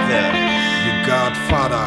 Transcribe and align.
Godfather. 0.00 0.32
The 0.86 1.06
Godfather. 1.06 1.86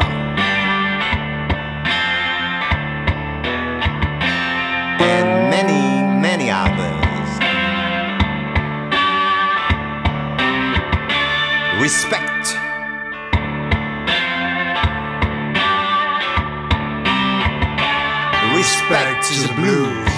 And 5.02 5.50
many, 5.50 6.04
many 6.20 6.48
others. 6.50 7.28
Respect. 11.82 12.56
Respect 18.54 19.26
to 19.26 19.34
the 19.42 19.52
blues. 19.56 20.14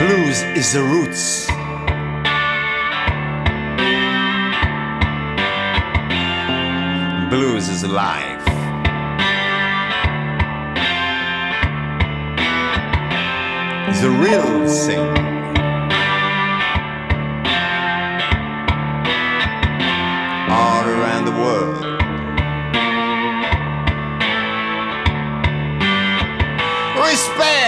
Blues 0.00 0.42
is 0.56 0.72
the 0.72 0.82
roots. 0.82 1.55
is 7.76 7.84
life. 7.84 8.44
The 14.00 14.10
real 14.24 14.66
thing. 14.84 15.08
All 20.50 20.84
around 20.94 21.24
the 21.26 21.36
world. 21.42 21.84
Respect! 26.98 27.65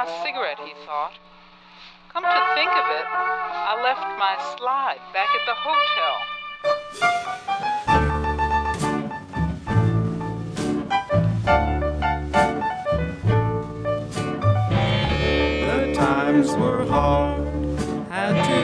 Last 0.00 0.24
cigarette, 0.24 0.58
he 0.64 0.72
thought. 0.86 1.12
Come 2.10 2.22
to 2.22 2.54
think 2.54 2.70
of 2.70 2.86
it, 2.98 3.06
I 3.06 3.82
left 3.84 4.00
my 4.18 4.36
slide 4.56 4.98
back 5.12 5.28
at 5.36 5.44
the 5.44 5.54
hotel. 5.54 6.16
The 15.66 15.92
times 15.94 16.48
were 16.56 16.86
hard, 16.86 17.44
had 18.08 18.34
to 18.48 18.60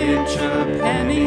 pinch 0.00 0.36
a 0.38 0.64
penny. 0.80 1.26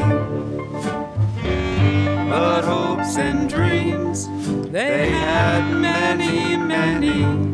But 2.27 2.63
hopes 2.65 3.17
and 3.17 3.47
dreams, 3.47 4.27
they 4.71 5.11
had 5.11 5.75
many, 5.75 6.57
many. 6.57 7.52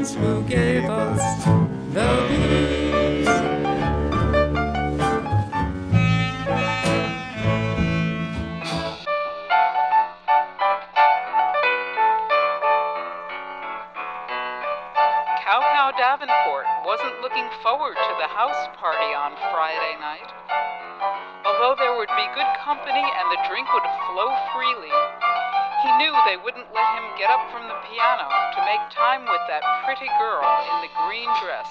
Ones 0.00 0.14
who 0.14 0.42
gave 0.48 0.84
us 0.88 1.44
the 1.92 2.08
blues. 2.28 3.26
Cow 15.44 15.60
Cow 15.60 15.92
Davenport 15.98 16.64
wasn't 16.86 17.20
looking 17.20 17.44
forward 17.62 17.94
to 17.94 18.14
the 18.16 18.28
house 18.28 18.68
party 18.80 19.12
on 19.12 19.36
Friday 19.52 20.00
night. 20.00 20.32
Although 21.44 21.76
there 21.76 21.96
would 21.98 22.08
be 22.16 22.26
good 22.34 22.48
company 22.64 23.04
and 23.04 23.26
the 23.30 23.40
drink 23.50 23.68
would 23.74 23.88
flow 24.08 24.32
freely, 24.54 25.19
he 25.82 25.90
knew 25.96 26.12
they 26.26 26.36
wouldn't 26.36 26.66
let 26.74 26.94
him 26.94 27.04
get 27.16 27.30
up 27.30 27.50
from 27.50 27.66
the 27.66 27.74
piano 27.88 28.28
to 28.54 28.60
make 28.66 28.80
time 28.90 29.22
with 29.22 29.40
that 29.48 29.62
pretty 29.84 30.08
girl 30.18 30.44
in 30.68 30.76
the 30.84 30.90
green 31.08 31.30
dress. 31.40 31.68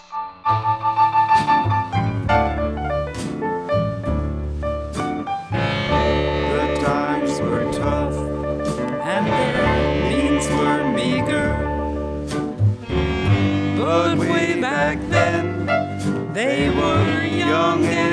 The 6.50 6.66
times 6.84 7.40
were 7.40 7.72
tough 7.72 8.16
and 9.06 9.28
their 9.28 10.10
means 10.10 10.48
were 10.58 10.84
meager. 10.92 11.54
But 13.78 14.18
way 14.18 14.60
back 14.60 14.98
then, 15.10 15.68
they 16.34 16.70
were 16.70 17.24
young 17.26 17.86
and 17.86 18.09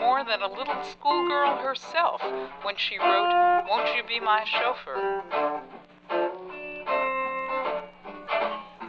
more 0.00 0.24
than 0.24 0.42
a 0.42 0.48
little 0.48 0.82
schoolgirl 0.82 1.56
herself 1.56 2.22
when 2.62 2.76
she 2.76 2.98
wrote, 2.98 3.64
Won't 3.68 3.94
You 3.96 4.02
Be 4.06 4.20
My 4.20 4.44
Chauffeur? 4.44 5.22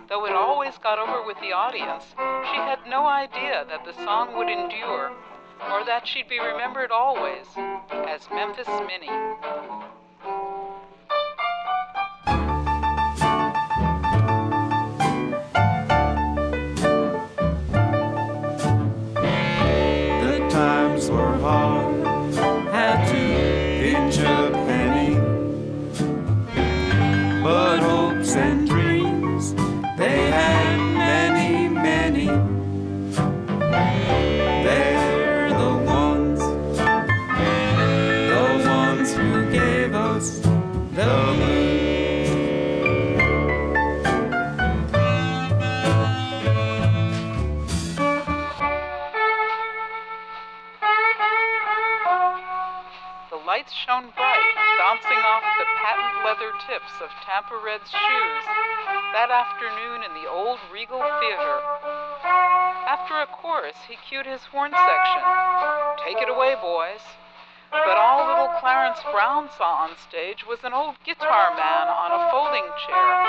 Though 0.08 0.26
it 0.26 0.34
always 0.34 0.78
got 0.80 0.98
over 0.98 1.26
with 1.26 1.38
the 1.40 1.54
audience, 1.54 2.04
she 2.18 2.58
had 2.58 2.80
no 2.88 3.06
idea 3.06 3.66
that 3.70 3.86
the 3.86 3.94
song 4.04 4.36
would 4.38 4.50
endure, 4.50 5.12
or 5.72 5.86
that 5.86 6.08
she'd 6.08 6.28
be 6.28 6.40
remembered 6.40 6.92
always 6.92 7.46
as 7.92 8.28
Memphis 8.32 8.68
Minnie. 8.88 9.10
On 69.80 69.96
stage 70.10 70.44
was 70.46 70.60
an 70.68 70.74
old 70.74 70.96
guitar 71.06 71.56
man 71.56 71.88
on 71.88 72.12
a 72.12 72.28
folding 72.36 72.68
chair, 72.84 73.29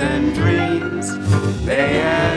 and 0.00 0.34
dreams, 0.34 1.16
they 1.64 1.94
had 1.94 2.35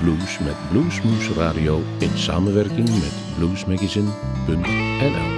blues 0.00 0.38
met 0.38 0.56
Bluesmoose 0.70 1.32
Radio 1.32 1.82
in 1.98 2.18
samenwerking 2.18 2.88
met 2.88 3.12
bluesmagazine.nl. 3.36 5.37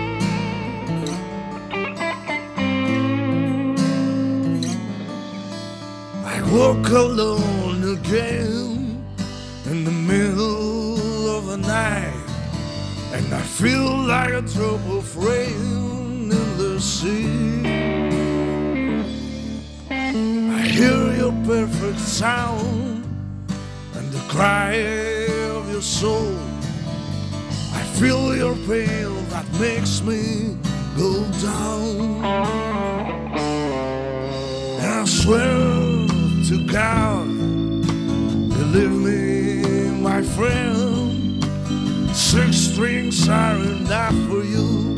strings 42.81 43.29
are 43.29 43.57
enough 43.57 44.15
for 44.31 44.43
you 44.43 44.97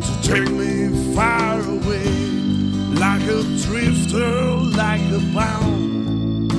to 0.00 0.22
take 0.22 0.48
me 0.52 1.14
far 1.16 1.58
away, 1.58 2.06
like 2.94 3.22
a 3.22 3.42
drifter, 3.64 4.30
like 4.78 5.02
a 5.10 5.18
bound, 5.34 6.52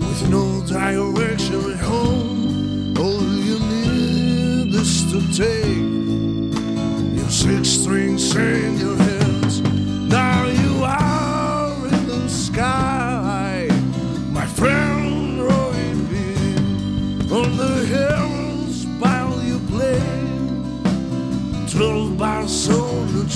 with 0.00 0.28
no 0.28 0.60
direction 0.66 1.70
at 1.70 1.78
home. 1.78 2.98
All 2.98 3.22
you 3.22 3.60
need 3.60 4.74
is 4.74 5.04
to 5.12 5.20
take 5.44 7.16
your 7.16 7.30
six 7.30 7.68
strings 7.68 8.34
in 8.34 9.01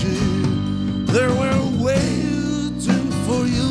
on 0.04 0.10
the 0.10 1.12
G. 1.12 1.16
Were 1.16 1.84
waiting 1.84 3.10
for 3.24 3.46
you 3.46 3.70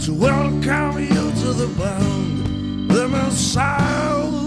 to 0.00 0.14
welcome 0.14 0.98
you 0.98 1.32
to 1.42 1.52
the 1.52 1.66
band. 1.78 2.90
The 2.90 3.08
Messiah 3.08 4.43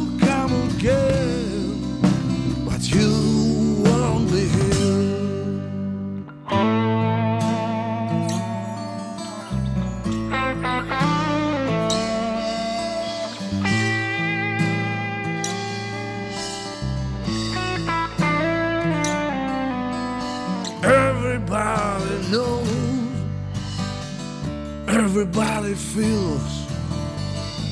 everybody 25.19 25.73
feels 25.73 26.67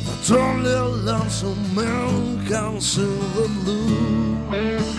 that 0.05 0.31
only 0.31 0.71
a 0.71 0.83
lonesome 0.83 1.75
man 1.75 2.43
can 2.47 2.81
sing 2.81 3.19
the 3.35 3.47
blues. 3.61 4.95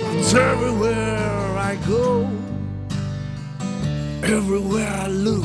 But 0.00 0.34
everywhere 0.40 1.58
I 1.58 1.76
go, 1.86 2.26
everywhere 4.22 4.88
I 4.88 5.08
look, 5.08 5.44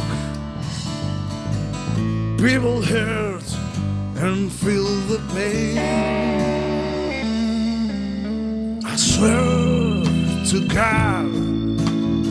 people 2.37 2.81
hurt 2.81 3.43
and 4.15 4.49
feel 4.49 4.85
the 5.11 5.19
pain. 5.35 5.77
I 8.85 8.95
swear 8.95 10.05
to 10.51 10.67
God, 10.73 11.68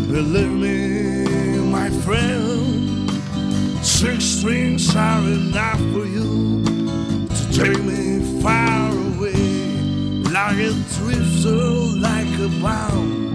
believe 0.09 0.53
me, 0.53 1.59
my 1.71 1.91
friend, 1.91 3.11
six 3.85 4.25
strings 4.25 4.97
are 4.97 5.21
enough 5.21 5.79
for 5.93 6.07
you 6.07 6.63
to 7.29 7.53
take 7.53 7.83
me 7.85 8.43
far 8.43 8.91
away, 8.91 9.35
like 10.33 10.57
a 10.57 10.73
drifter, 10.97 11.57
like 12.01 12.33
a 12.41 12.49
bound, 12.63 13.28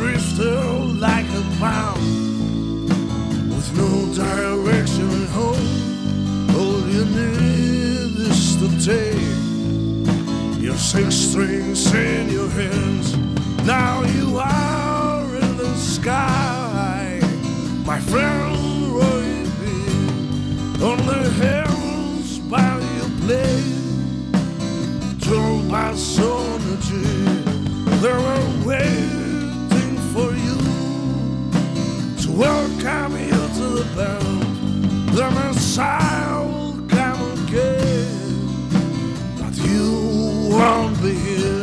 drifter, 0.00 0.62
like 1.08 1.28
a 1.28 1.44
pound, 1.58 2.88
with 3.52 3.68
no 3.76 3.92
direction 4.14 5.26
home. 5.36 6.48
All 6.56 6.80
you 6.88 7.04
need 7.04 8.12
is 8.30 8.56
to 8.60 8.68
take 8.92 10.62
your 10.62 10.78
six 10.78 11.14
strings 11.14 11.92
in 11.92 12.30
your 12.30 12.48
hands. 12.48 13.14
Now 13.66 14.02
you 14.16 14.38
are 14.38 15.26
in 15.36 15.56
the 15.58 15.74
sky, 15.76 17.20
my 17.84 18.00
friend 18.00 18.56
Roy 18.96 19.28
B. 19.58 19.62
On 20.82 20.98
the 21.12 21.22
heavens 21.42 22.40
while 22.48 22.82
you 22.96 23.06
play, 23.24 23.62
told 25.20 25.70
by 25.70 25.92
sonology. 25.92 27.04
They 28.00 29.19
for 30.20 30.34
you. 30.34 30.56
to 32.22 32.32
welcome 32.32 33.12
you 33.18 33.40
to 33.58 33.66
the 33.78 33.86
band. 33.96 35.08
The 35.18 35.30
Messiah 35.30 36.44
will 36.46 36.78
come 36.88 37.20
again, 37.44 38.48
but 39.38 39.54
you 39.68 39.86
won't 40.52 41.00
be 41.02 41.14
here. 41.14 41.59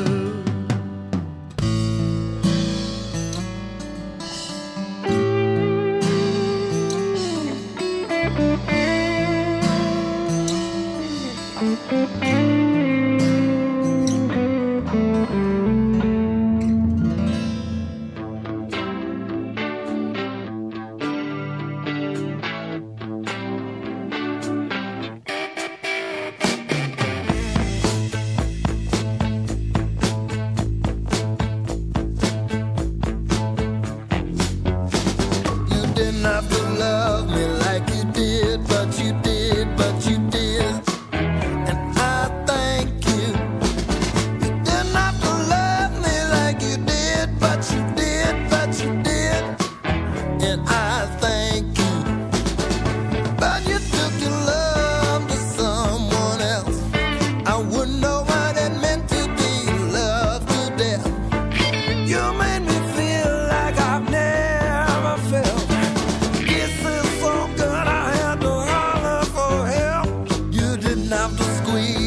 enough 71.07 71.37
to 71.37 71.43
squeeze. 71.43 72.06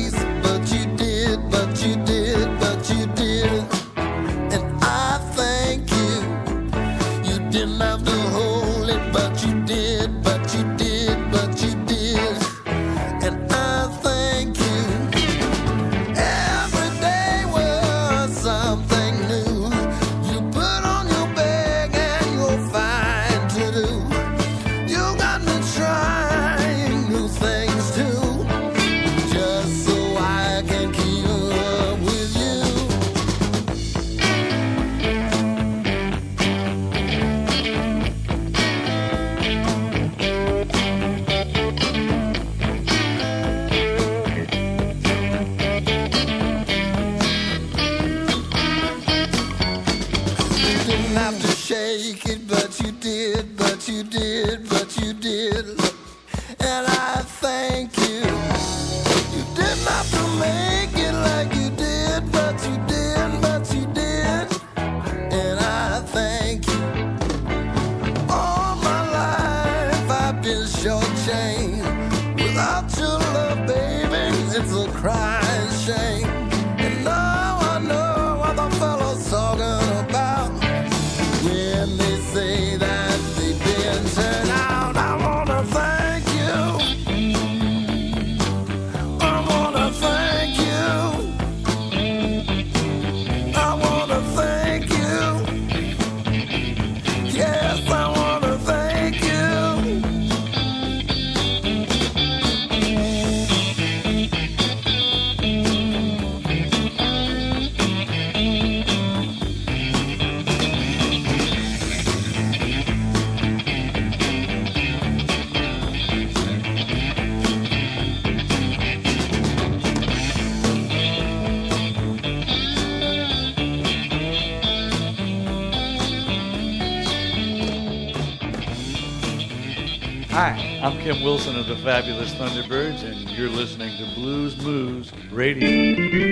I'm 130.83 130.99
Kim 131.01 131.23
Wilson 131.23 131.57
of 131.57 131.67
the 131.67 131.77
Fabulous 131.77 132.33
Thunderbirds, 132.37 133.05
and 133.05 133.29
you're 133.33 133.51
listening 133.51 133.95
to 133.99 134.05
Bluesmoose 134.19 135.13
Radio. 135.31 136.30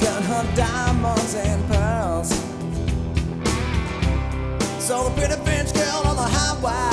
Of 0.00 0.54
diamonds 0.54 1.34
and 1.34 1.68
pearls. 1.68 2.28
So 4.82 5.04
the 5.04 5.10
pretty 5.16 5.34
French 5.44 5.74
girl 5.74 6.02
on 6.06 6.16
the 6.16 6.22
highway. 6.22 6.91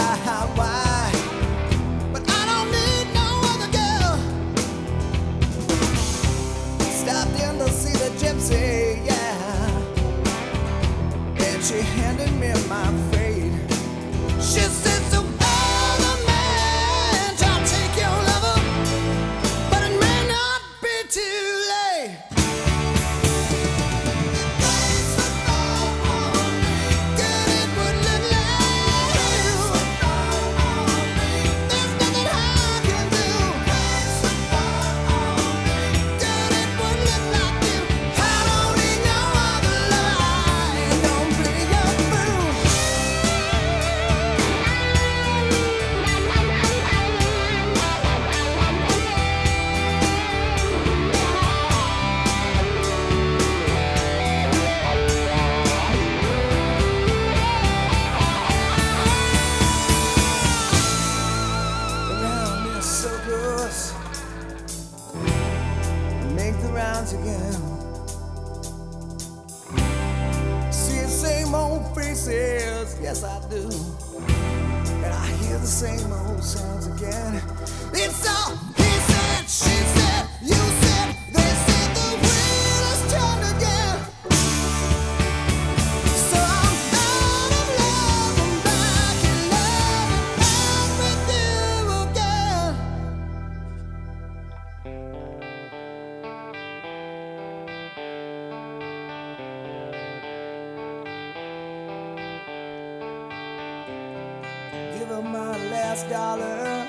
Give 104.98 105.08
her 105.10 105.22
my 105.22 105.58
last 105.70 106.10
dollar 106.10 106.86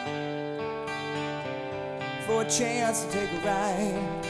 for 2.27 2.43
a 2.43 2.49
chance 2.49 3.05
to 3.05 3.11
take 3.11 3.31
a 3.33 3.41
ride. 3.47 4.21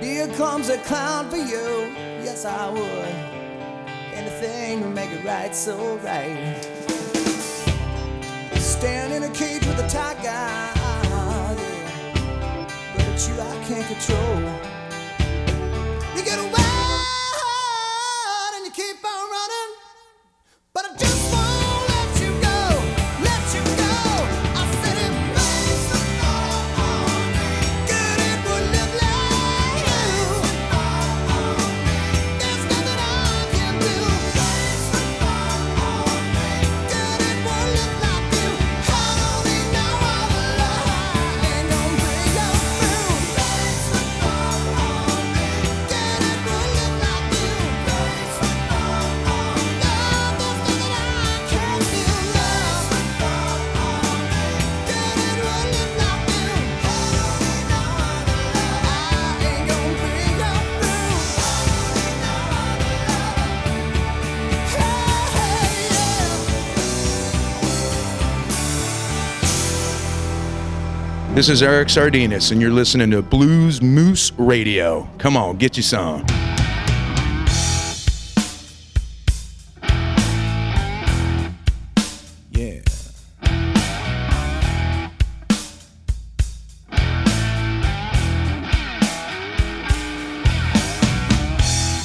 Here 0.00 0.28
comes 0.28 0.68
a 0.68 0.78
clown 0.78 1.28
for 1.28 1.36
you, 1.36 1.92
yes 2.22 2.44
I 2.44 2.70
would. 2.70 3.14
Anything 4.14 4.82
to 4.82 4.88
make 4.88 5.10
it 5.10 5.24
right, 5.24 5.54
so 5.54 5.96
right. 5.98 6.64
Stand 8.56 9.12
in 9.12 9.22
a 9.24 9.30
cage 9.34 9.64
with 9.66 9.78
a 9.78 9.88
tiger, 9.88 10.48
but 12.94 13.08
it's 13.08 13.28
you 13.28 13.40
I 13.40 13.64
can't 13.64 13.86
control. 13.86 14.79
This 71.40 71.48
is 71.48 71.62
Eric 71.62 71.88
Sardinas, 71.88 72.52
and 72.52 72.60
you're 72.60 72.70
listening 72.70 73.12
to 73.12 73.22
Bluesmoose 73.22 74.30
Radio. 74.36 75.08
Come 75.16 75.38
on, 75.38 75.56
get 75.56 75.74
you 75.74 75.82
some. 75.82 76.26
Yeah. 82.50 82.82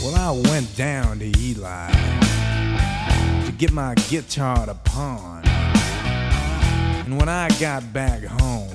Well, 0.01 0.15
I 0.15 0.31
went 0.49 0.73
down 0.77 1.19
to 1.19 1.25
Eli 1.37 1.91
to 3.45 3.51
get 3.57 3.73
my 3.73 3.95
guitar 4.07 4.65
to 4.65 4.75
pawn. 4.75 5.45
And 5.45 7.19
when 7.19 7.27
I 7.27 7.49
got 7.59 7.91
back 7.91 8.23
home, 8.23 8.71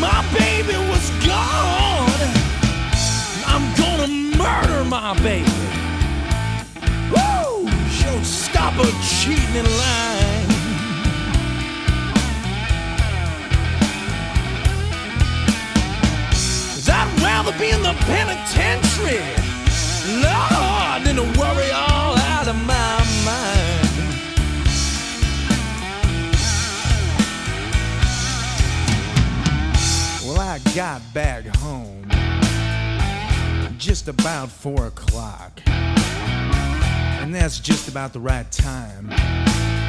my 0.00 0.20
baby 0.38 0.76
was 0.90 1.10
gone. 1.26 2.30
I'm 3.46 3.64
gonna 3.76 4.08
murder 4.36 4.84
my 4.84 5.14
baby. 5.22 5.50
Woo! 7.12 7.68
She'll 7.96 8.24
stop 8.24 8.74
her 8.74 8.92
cheating 9.02 9.56
in 9.56 9.66
line. 9.84 10.48
Cause 16.30 16.88
I'd 16.88 17.20
rather 17.22 17.52
be 17.58 17.70
in 17.70 17.82
the 17.82 17.94
penitentiary. 18.06 19.22
Lord, 20.24 21.04
than 21.04 21.16
to 21.16 21.38
worry 21.38 21.70
all 21.70 22.16
out 22.16 22.48
of 22.48 22.56
my 22.66 22.77
I 30.58 30.74
got 30.74 31.00
back 31.14 31.44
home 31.58 32.08
just 33.78 34.08
about 34.08 34.50
four 34.50 34.88
o'clock. 34.88 35.60
And 35.66 37.32
that's 37.32 37.60
just 37.60 37.86
about 37.88 38.12
the 38.12 38.18
right 38.18 38.50
time 38.50 39.08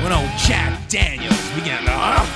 when 0.04 0.12
old 0.12 0.30
Jack 0.38 0.88
Daniels 0.88 1.50
began 1.56 1.86
to. 1.86 1.92
Uh, 1.92 2.28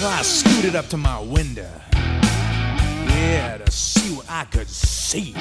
well, 0.00 0.18
I 0.18 0.22
scooted 0.22 0.74
up 0.74 0.88
to 0.88 0.96
my 0.96 1.20
window. 1.20 1.70
Yeah, 1.94 3.58
to 3.58 3.70
see 3.70 4.12
what 4.12 4.26
I 4.28 4.44
could 4.46 4.68
see. 4.68 5.34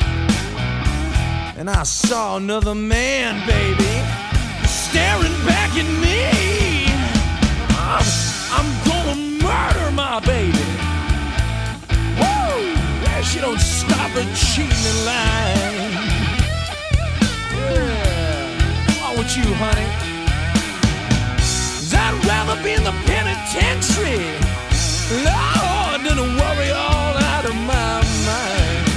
And 1.57 1.67
I 1.67 1.81
saw 1.81 2.37
another 2.37 2.75
man, 2.75 3.43
baby, 3.47 4.67
staring 4.67 5.45
back 5.47 5.71
at 5.75 5.87
me. 5.99 6.85
I'm, 7.89 8.05
I'm 8.53 8.87
gonna 8.87 9.15
murder 9.43 9.91
my 9.95 10.19
baby. 10.19 10.60
Yeah, 13.21 13.27
she 13.27 13.39
don't 13.39 13.59
stop 13.59 14.15
a 14.15 14.23
cheating 14.33 15.05
line. 15.05 15.93
Yeah. 17.53 18.57
Why 18.97 19.15
would 19.15 19.35
you, 19.35 19.43
honey? 19.61 19.85
I'd 21.93 22.25
rather 22.25 22.57
be 22.63 22.71
in 22.71 22.83
the 22.83 22.91
penitentiary, 23.05 24.25
Lord, 25.23 26.01
than 26.01 26.17
to 26.17 26.27
worry 26.41 26.71
all 26.71 27.15
out 27.15 27.45
of 27.45 27.53
my 27.53 28.01
mind. 28.25 28.87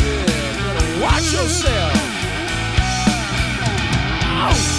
Yeah, 0.00 0.56
gotta 0.56 1.02
watch 1.02 1.32
yourself. 1.34 1.92
Oh. 4.48 4.75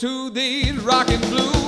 to 0.00 0.30
these 0.30 0.78
rockin' 0.78 1.20
blues. 1.28 1.59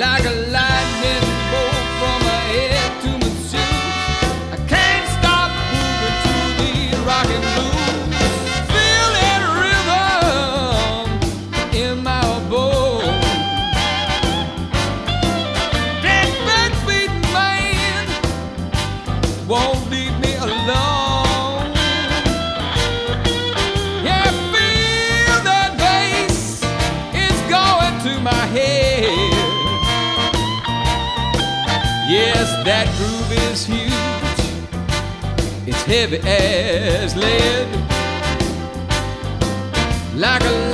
like 0.00 0.24
a 0.24 0.49
heavy 35.90 36.20
as 36.24 37.16
lead. 37.16 37.66
Like 40.14 40.44
a 40.44 40.69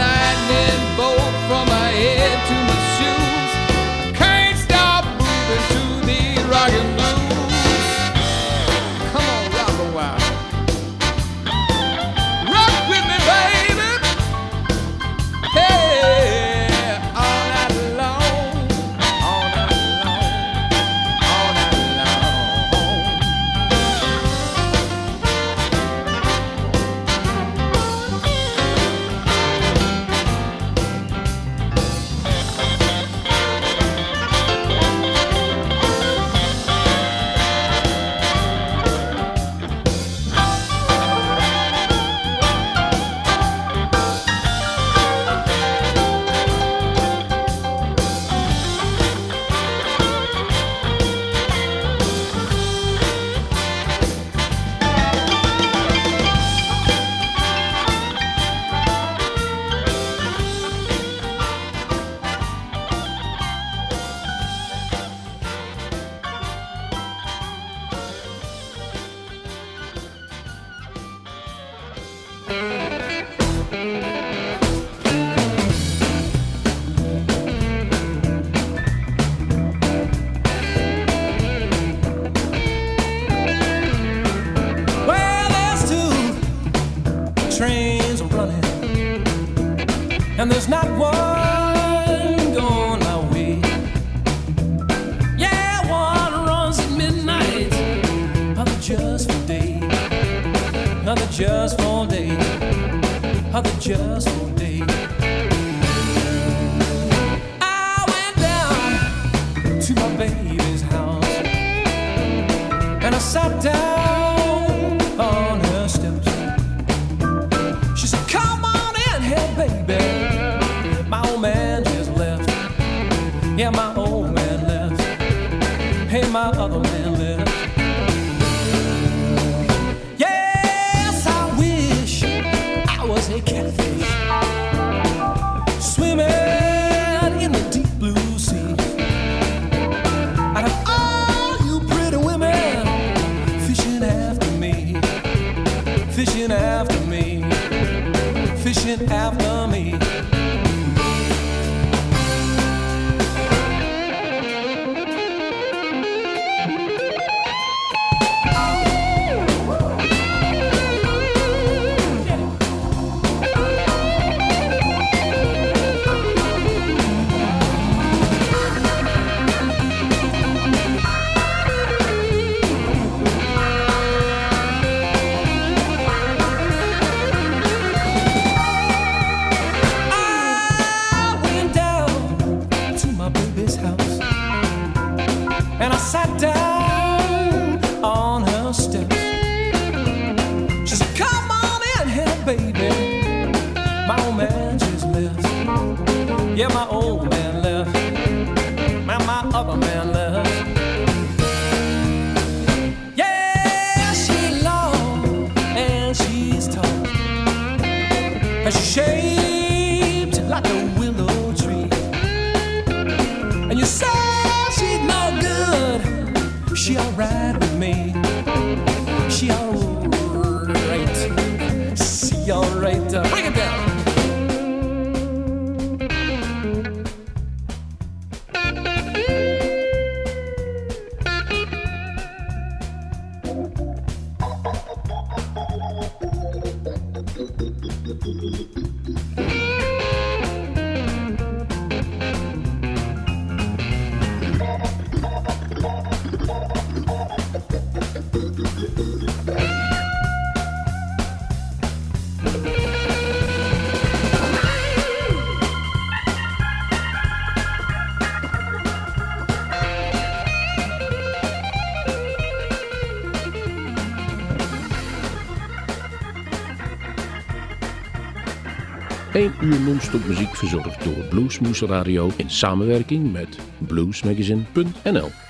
Uur 269.47 269.81
non-stop 269.81 270.27
muziek 270.27 270.57
verzorgd 270.57 271.05
door 271.05 271.25
Bluesmoes 271.29 271.81
Radio 271.81 272.31
in 272.37 272.51
samenwerking 272.51 273.33
met 273.33 273.59
bluesmagazine.nl. 273.79 275.46